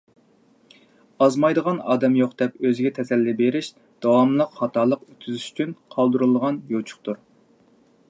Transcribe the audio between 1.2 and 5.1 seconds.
ئازمايدىغان ئادەم يوق دەپ ئۆزىگە تەسەللى بېرىش— داۋاملىق خاتالىق